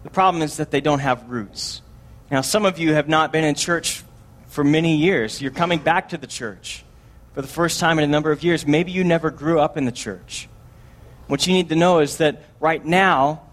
[0.04, 1.82] the problem is that they don't have roots.
[2.30, 4.04] Now, some of you have not been in church
[4.48, 5.42] for many years.
[5.42, 6.84] You're coming back to the church
[7.34, 8.66] for the first time in a number of years.
[8.66, 10.50] Maybe you never grew up in the church.
[11.28, 13.44] What you need to know is that right now,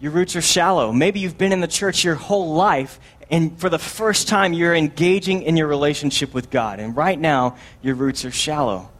[0.00, 0.92] your roots are shallow.
[0.92, 4.74] Maybe you've been in the church your whole life, and for the first time, you're
[4.74, 6.80] engaging in your relationship with God.
[6.80, 8.90] And right now, your roots are shallow.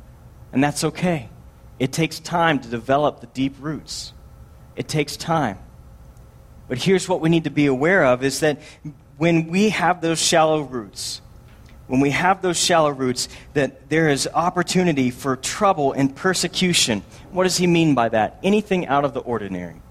[0.52, 1.28] And that's okay.
[1.78, 4.12] It takes time to develop the deep roots.
[4.76, 5.58] It takes time.
[6.68, 8.60] But here's what we need to be aware of is that
[9.16, 11.20] when we have those shallow roots,
[11.88, 17.02] when we have those shallow roots, that there is opportunity for trouble and persecution.
[17.32, 18.38] What does he mean by that?
[18.42, 19.82] Anything out of the ordinary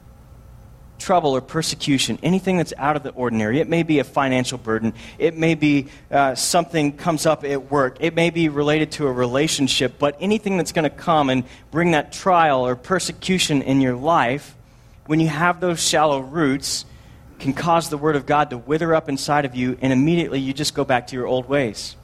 [1.00, 3.60] trouble or persecution, anything that's out of the ordinary.
[3.60, 4.94] It may be a financial burden.
[5.18, 7.98] It may be uh, something comes up at work.
[8.00, 10.00] It may be related to a relationship.
[10.00, 14.56] But anything that's going to come and bring that trial or persecution in your life,
[15.06, 16.86] when you have those shallow roots,
[17.40, 20.54] can cause the Word of God to wither up inside of you, and immediately you
[20.54, 21.96] just go back to your old ways.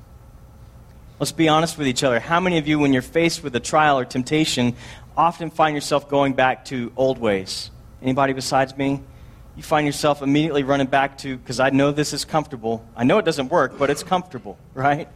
[1.19, 2.19] Let's be honest with each other.
[2.19, 4.75] How many of you, when you're faced with a trial or temptation,
[5.15, 7.71] often find yourself going back to old ways?
[8.01, 9.01] Anybody besides me?
[9.55, 12.85] You find yourself immediately running back to, because I know this is comfortable.
[12.95, 15.07] I know it doesn't work, but it's comfortable, right?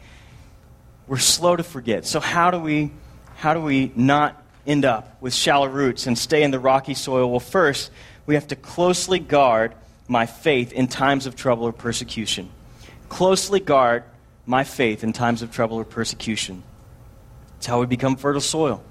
[1.07, 2.05] We're slow to forget.
[2.05, 2.91] So how do we,
[3.35, 7.29] how do we not end up with shallow roots and stay in the rocky soil?
[7.29, 7.91] Well, first,
[8.25, 9.73] we have to closely guard
[10.07, 12.49] my faith in times of trouble or persecution.
[13.09, 14.03] Closely guard
[14.45, 16.63] my faith in times of trouble or persecution.
[17.57, 18.83] It's how we become fertile soil.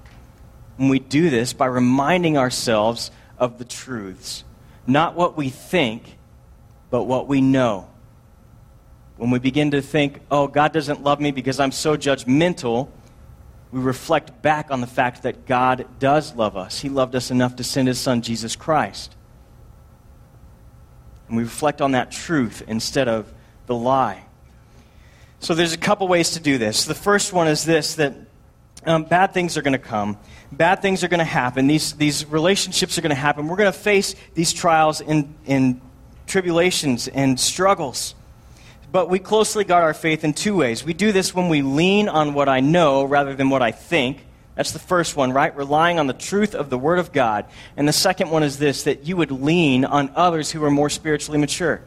[0.79, 4.45] And we do this by reminding ourselves of the truths.
[4.87, 6.19] Not what we think,
[6.91, 7.89] but what we know.
[9.17, 12.89] When we begin to think, oh, God doesn't love me because I'm so judgmental,
[13.73, 16.81] we reflect back on the fact that God does love us.
[16.81, 19.16] He loved us enough to send His Son, Jesus Christ.
[21.29, 23.33] And we reflect on that truth instead of
[23.67, 24.25] the lie.
[25.41, 26.85] So there's a couple ways to do this.
[26.85, 28.15] The first one is this that
[28.85, 30.19] um, bad things are going to come.
[30.53, 31.67] Bad things are going to happen.
[31.67, 33.49] These, these relationships are going to happen.
[33.49, 35.81] We're going to face these trials and, and
[36.27, 38.15] tribulations and struggles.
[38.93, 40.85] But we closely guard our faith in two ways.
[40.85, 44.26] We do this when we lean on what I know rather than what I think.
[44.57, 45.55] That's the first one, right?
[45.55, 47.45] Relying on the truth of the Word of God.
[47.77, 50.91] And the second one is this that you would lean on others who are more
[50.91, 51.83] spiritually mature.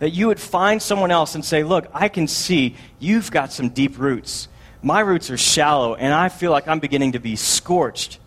[0.00, 3.68] That you would find someone else and say, Look, I can see you've got some
[3.68, 4.48] deep roots.
[4.82, 8.18] My roots are shallow, and I feel like I'm beginning to be scorched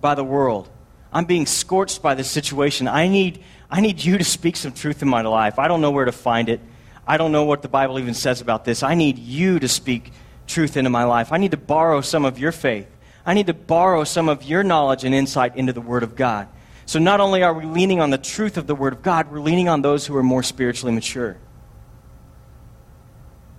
[0.00, 0.68] by the world.
[1.12, 2.86] I'm being scorched by this situation.
[2.86, 5.58] I need, I need you to speak some truth in my life.
[5.58, 6.60] I don't know where to find it.
[7.06, 8.82] I don't know what the Bible even says about this.
[8.84, 10.12] I need you to speak
[10.50, 11.32] truth into my life.
[11.32, 12.88] I need to borrow some of your faith.
[13.24, 16.48] I need to borrow some of your knowledge and insight into the Word of God.
[16.86, 19.40] So not only are we leaning on the truth of the Word of God, we're
[19.40, 21.38] leaning on those who are more spiritually mature.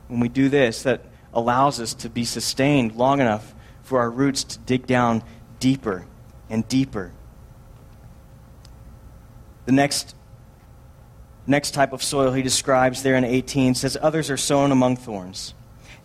[0.07, 4.43] When we do this, that allows us to be sustained long enough for our roots
[4.43, 5.23] to dig down
[5.59, 6.05] deeper
[6.49, 7.13] and deeper.
[9.65, 10.15] The next,
[11.47, 15.53] next type of soil he describes there in 18 says, Others are sown among thorns.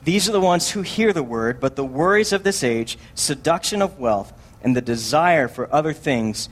[0.06, 3.82] These are the ones who hear the word, but the worries of this age, seduction
[3.82, 6.48] of wealth, and the desire for other things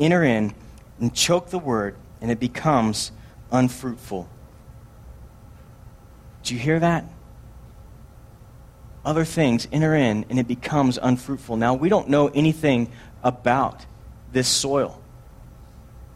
[0.00, 0.52] enter in
[0.98, 3.12] and choke the word, and it becomes
[3.52, 4.28] unfruitful.
[6.42, 7.04] Do you hear that?
[9.04, 11.56] Other things enter in, and it becomes unfruitful.
[11.56, 12.90] Now, we don't know anything
[13.22, 13.86] about
[14.32, 15.00] this soil.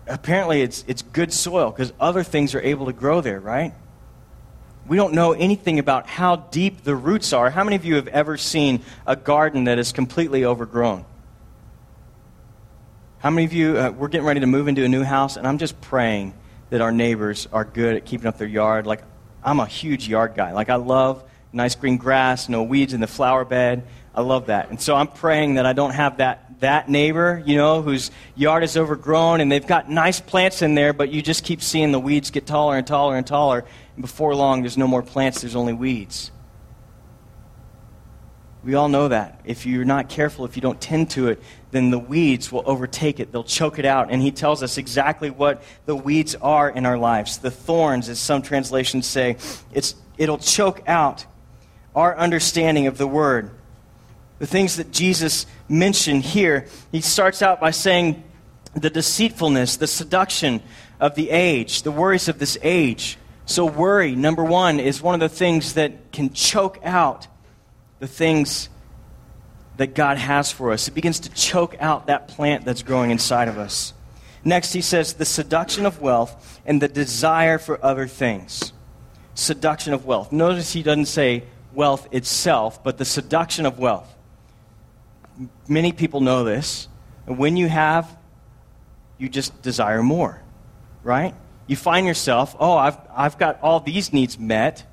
[0.09, 3.73] Apparently, it's, it's good soil because other things are able to grow there, right?
[4.87, 7.51] We don't know anything about how deep the roots are.
[7.51, 11.07] How many of you have ever seen a garden that is completely overgrown?
[13.19, 15.47] How many of you, uh, we're getting ready to move into a new house, and
[15.47, 16.35] I'm just praying
[16.69, 18.87] that our neighbors are good at keeping up their yard.
[18.87, 19.03] Like,
[19.43, 20.53] I'm a huge yard guy.
[20.53, 23.87] Like, I love nice green grass, no weeds in the flower bed.
[24.15, 24.71] I love that.
[24.71, 28.63] And so I'm praying that I don't have that, that neighbor, you know, whose yard
[28.63, 32.01] is overgrown and they've got nice plants in there, but you just keep seeing the
[32.01, 33.65] weeds get taller and taller and taller.
[33.95, 36.31] And before long, there's no more plants, there's only weeds.
[38.65, 39.41] We all know that.
[39.45, 43.21] If you're not careful, if you don't tend to it, then the weeds will overtake
[43.21, 43.31] it.
[43.31, 44.11] They'll choke it out.
[44.11, 47.39] And he tells us exactly what the weeds are in our lives.
[47.39, 49.37] The thorns, as some translations say,
[49.75, 51.27] it's, it'll choke out
[51.95, 53.51] our understanding of the word.
[54.39, 58.25] The things that Jesus mentioned here, he starts out by saying
[58.75, 60.63] the deceitfulness, the seduction
[60.99, 63.19] of the age, the worries of this age.
[63.47, 67.27] So, worry, number one, is one of the things that can choke out
[67.99, 68.69] the things
[69.77, 70.89] that God has for us.
[70.89, 73.95] It begins to choke out that plant that's growing inside of us.
[74.45, 78.73] Next, he says the seduction of wealth and the desire for other things.
[79.35, 80.33] Seduction of wealth.
[80.33, 84.15] Notice he doesn't say wealth itself, but the seduction of wealth.
[85.67, 86.89] Many people know this.
[87.25, 88.17] When you have,
[89.19, 90.43] you just desire more,
[91.03, 91.35] right?
[91.67, 94.85] You find yourself, oh, I've, I've got all these needs met.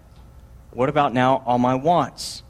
[0.71, 2.43] What about now all my wants?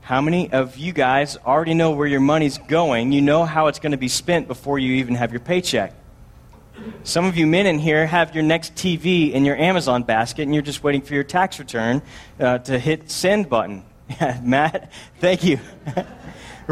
[0.00, 3.12] How many of you guys already know where your money's going?
[3.12, 5.94] You know how it's going to be spent before you even have your paycheck.
[7.04, 10.54] Some of you men in here have your next TV in your Amazon basket, and
[10.54, 12.02] you're just waiting for your tax return
[12.40, 13.84] uh, to hit send button.
[14.42, 15.60] Matt, thank you.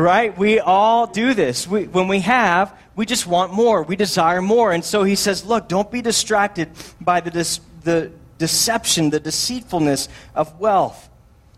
[0.03, 0.37] right?
[0.37, 1.67] We all do this.
[1.67, 3.83] We, when we have, we just want more.
[3.83, 4.73] We desire more.
[4.73, 10.09] And so he says, look, don't be distracted by the, dis- the deception, the deceitfulness
[10.35, 11.09] of wealth.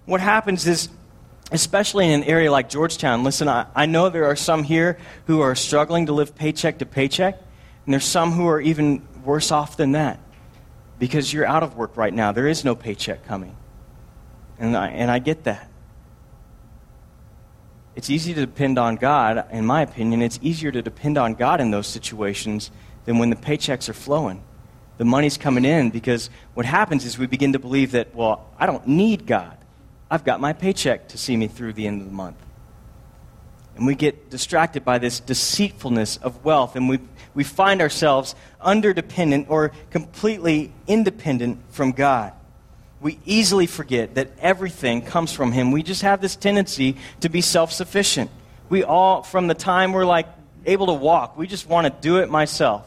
[0.07, 0.89] What happens is,
[1.53, 5.41] especially in an area like Georgetown, listen, I, I know there are some here who
[5.41, 7.39] are struggling to live paycheck to paycheck.
[7.85, 10.19] And there's some who are even worse off than that
[10.99, 12.33] because you're out of work right now.
[12.33, 13.57] There is no paycheck coming.
[14.59, 15.70] And I, and I get that.
[17.97, 19.45] It's easy to depend on God.
[19.51, 22.71] In my opinion, it's easier to depend on God in those situations
[23.05, 24.43] than when the paychecks are flowing.
[24.99, 28.67] The money's coming in because what happens is we begin to believe that, well, I
[28.67, 29.57] don't need God.
[30.11, 32.37] I've got my paycheck to see me through the end of the month.
[33.77, 36.99] And we get distracted by this deceitfulness of wealth, and we,
[37.33, 42.33] we find ourselves underdependent or completely independent from God.
[43.01, 45.73] We easily forget that everything comes from Him.
[45.73, 48.31] We just have this tendency to be self sufficient.
[48.69, 50.27] We all, from the time we're like
[50.67, 52.87] able to walk, we just want to do it myself.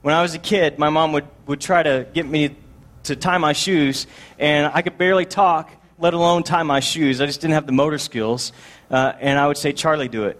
[0.00, 2.56] When I was a kid, my mom would, would try to get me
[3.04, 4.06] to tie my shoes,
[4.38, 7.20] and I could barely talk, let alone tie my shoes.
[7.20, 8.52] I just didn't have the motor skills.
[8.90, 10.38] Uh, and I would say, Charlie, do it.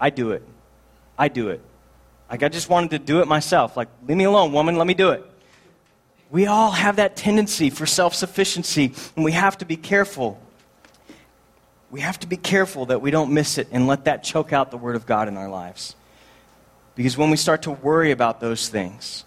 [0.00, 0.42] I do it.
[1.18, 1.60] I do it.
[2.30, 3.76] Like, I just wanted to do it myself.
[3.76, 5.24] Like, leave me alone, woman, let me do it.
[6.34, 10.42] We all have that tendency for self sufficiency, and we have to be careful.
[11.92, 14.72] We have to be careful that we don't miss it and let that choke out
[14.72, 15.94] the Word of God in our lives.
[16.96, 19.24] Because when we start to worry about those things,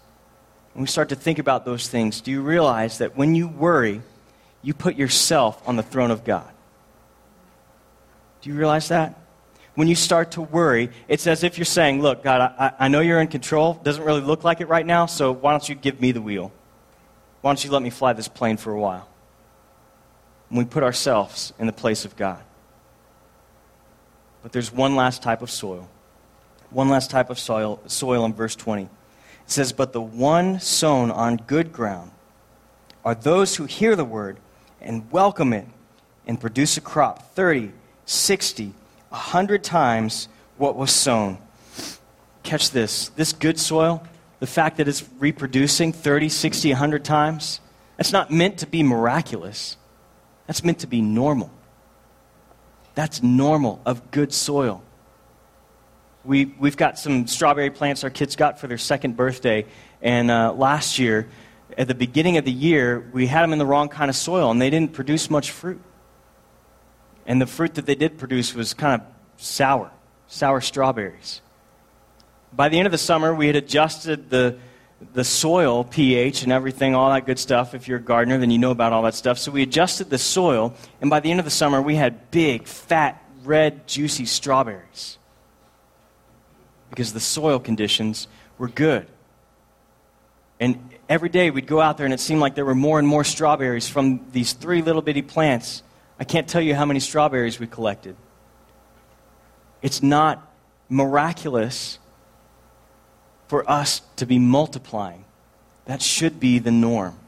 [0.74, 4.02] when we start to think about those things, do you realize that when you worry,
[4.60, 6.50] you put yourself on the throne of God?
[8.42, 9.18] Do you realize that?
[9.76, 13.00] When you start to worry, it's as if you're saying, Look, God, I, I know
[13.00, 13.80] you're in control.
[13.82, 16.52] Doesn't really look like it right now, so why don't you give me the wheel?
[17.48, 19.08] Why don't you let me fly this plane for a while?
[20.50, 22.42] When we put ourselves in the place of God.
[24.42, 25.88] But there's one last type of soil.
[26.68, 28.82] One last type of soil, soil in verse 20.
[28.82, 28.90] It
[29.46, 32.10] says, But the one sown on good ground
[33.02, 34.36] are those who hear the word
[34.82, 35.66] and welcome it
[36.26, 37.72] and produce a crop 30,
[38.04, 38.74] 60,
[39.08, 40.28] 100 times
[40.58, 41.38] what was sown.
[42.42, 43.08] Catch this.
[43.08, 44.02] This good soil,
[44.40, 47.60] the fact that it's reproducing 30, 60, 100 times,
[47.96, 49.76] that's not meant to be miraculous.
[50.46, 51.50] That's meant to be normal.
[52.94, 54.82] That's normal of good soil.
[56.24, 59.66] We, we've got some strawberry plants our kids got for their second birthday.
[60.02, 61.28] And uh, last year,
[61.76, 64.50] at the beginning of the year, we had them in the wrong kind of soil
[64.50, 65.80] and they didn't produce much fruit.
[67.26, 69.90] And the fruit that they did produce was kind of sour,
[70.26, 71.40] sour strawberries.
[72.52, 74.58] By the end of the summer, we had adjusted the,
[75.12, 77.74] the soil pH and everything, all that good stuff.
[77.74, 79.38] If you're a gardener, then you know about all that stuff.
[79.38, 82.66] So we adjusted the soil, and by the end of the summer, we had big,
[82.66, 85.18] fat, red, juicy strawberries
[86.90, 89.06] because the soil conditions were good.
[90.58, 93.06] And every day we'd go out there, and it seemed like there were more and
[93.06, 95.82] more strawberries from these three little bitty plants
[96.18, 98.16] I can't tell you how many strawberries we collected.
[99.82, 100.52] It's not
[100.88, 101.98] miraculous
[103.48, 105.24] for us to be multiplying.
[105.86, 107.18] That should be the norm.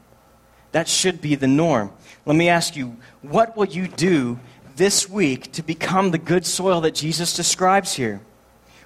[0.71, 1.91] That should be the norm.
[2.25, 4.39] Let me ask you, what will you do
[4.75, 8.21] this week to become the good soil that Jesus describes here?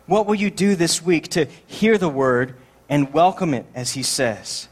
[0.07, 2.55] What will you do this week to hear the word
[2.89, 4.67] and welcome it as he says?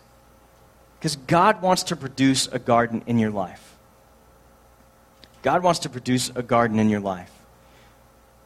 [0.97, 3.75] Because God wants to produce a garden in your life.
[5.41, 7.31] God wants to produce a garden in your life.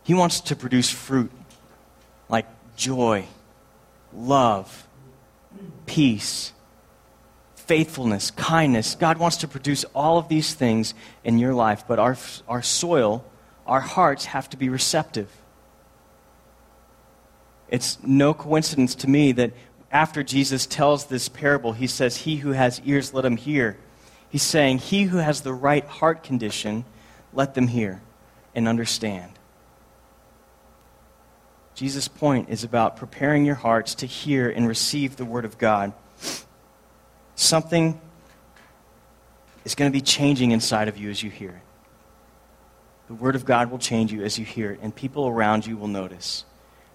[0.03, 1.31] He wants to produce fruit
[2.29, 3.25] like joy,
[4.17, 4.87] love,
[5.85, 6.51] peace,
[7.55, 8.95] faithfulness, kindness.
[8.95, 10.93] God wants to produce all of these things
[11.23, 13.23] in your life, but our, our soil,
[13.65, 15.29] our hearts have to be receptive.
[17.69, 19.51] It's no coincidence to me that
[19.91, 23.77] after Jesus tells this parable, he says, He who has ears, let him hear.
[24.29, 26.85] He's saying, He who has the right heart condition,
[27.33, 28.01] let them hear
[28.55, 29.36] and understand.
[31.77, 35.93] Jesus' point is about preparing your hearts to hear and receive the Word of God.
[37.35, 38.01] Something
[39.63, 41.61] is going to be changing inside of you as you hear it.
[43.09, 45.77] The Word of God will change you as you hear it, and people around you
[45.77, 46.45] will notice.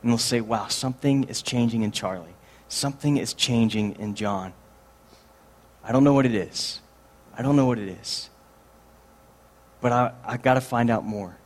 [0.02, 2.34] And they'll say, wow, something is changing in Charlie.
[2.66, 4.52] Something is changing in John.
[5.84, 6.80] I don't know what it is.
[7.38, 8.30] I don't know what it is.
[9.80, 11.36] But I, I got to find out more.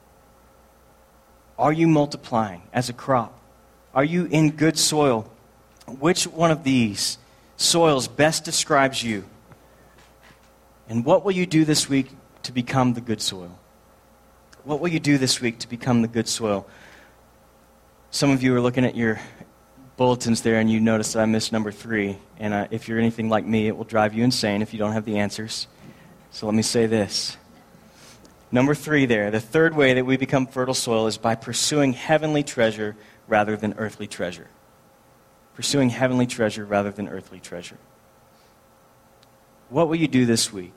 [1.59, 3.38] Are you multiplying as a crop?
[3.94, 5.30] Are you in good soil?
[5.86, 7.18] Which one of these
[7.57, 9.24] soils best describes you?
[10.88, 12.11] And what will you do this week
[12.42, 13.59] to become the good soil?
[14.64, 16.66] What will you do this week to become the good soil?
[18.11, 19.20] Some of you are looking at your
[19.96, 22.18] bulletins there and you notice that I missed number three.
[22.38, 24.92] And uh, if you're anything like me, it will drive you insane if you don't
[24.92, 25.66] have the answers.
[26.30, 27.36] So let me say this
[28.53, 32.42] Number three, there, the third way that we become fertile soil is by pursuing heavenly
[32.42, 34.49] treasure rather than earthly treasure.
[35.55, 37.78] Pursuing heavenly treasure rather than earthly treasure.
[39.68, 40.76] What will you do this week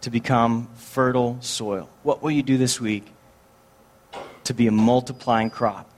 [0.00, 1.90] to become fertile soil?
[2.02, 3.06] What will you do this week
[4.44, 5.90] to be a multiplying crop?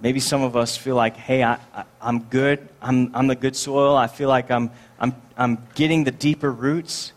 [0.00, 1.58] Maybe some of us feel like, hey, I,
[2.02, 2.68] am good.
[2.82, 3.96] I'm, I'm the good soil.
[3.96, 7.12] I feel like I'm, I'm, I'm getting the deeper roots.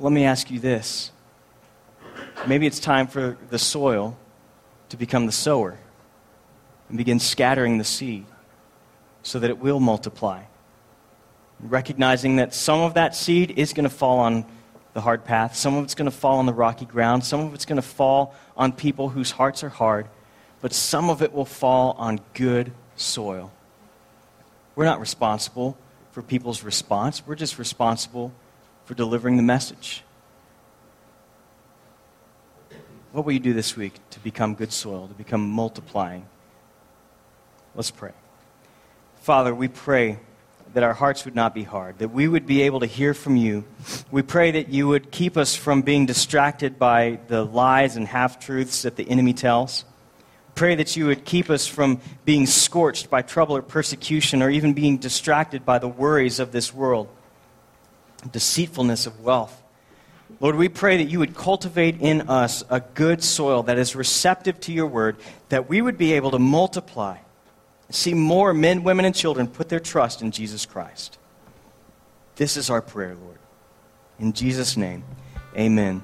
[0.00, 1.10] Let me ask you this.
[2.46, 4.16] Maybe it's time for the soil
[4.88, 5.78] to become the sower
[6.88, 8.26] and begin scattering the seed
[9.22, 10.42] so that it will multiply.
[11.60, 14.44] Recognizing that some of that seed is going to fall on
[14.92, 17.54] the hard path, some of it's going to fall on the rocky ground, some of
[17.54, 20.08] it's going to fall on people whose hearts are hard
[20.64, 23.52] but some of it will fall on good soil.
[24.74, 25.76] We're not responsible
[26.14, 28.32] for people's response, we're just responsible
[28.84, 30.04] for delivering the message.
[33.10, 36.24] What will you do this week to become good soil, to become multiplying?
[37.74, 38.12] Let's pray.
[39.22, 40.20] Father, we pray
[40.74, 43.36] that our hearts would not be hard, that we would be able to hear from
[43.36, 43.64] you.
[44.12, 48.38] We pray that you would keep us from being distracted by the lies and half
[48.38, 49.84] truths that the enemy tells.
[50.54, 54.72] Pray that you would keep us from being scorched by trouble or persecution or even
[54.72, 57.08] being distracted by the worries of this world,
[58.30, 59.62] deceitfulness of wealth.
[60.40, 64.60] Lord, we pray that you would cultivate in us a good soil that is receptive
[64.60, 65.16] to your word,
[65.48, 67.18] that we would be able to multiply
[67.90, 71.18] see more men, women, and children put their trust in Jesus Christ.
[72.36, 73.38] This is our prayer, Lord.
[74.18, 75.04] In Jesus' name,
[75.56, 76.02] amen.